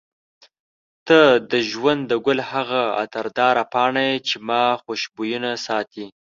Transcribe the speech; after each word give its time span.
ته 1.07 1.19
د 1.51 1.53
ژوند 1.69 2.01
د 2.07 2.13
ګل 2.25 2.39
هغه 2.51 2.81
عطرداره 3.01 3.63
پاڼه 3.73 4.03
یې 4.09 4.17
چې 4.27 4.35
ما 4.47 4.63
خوشبوینه 4.83 5.51
ساتي. 5.65 6.05